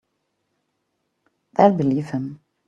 [1.53, 2.41] They'll believe him.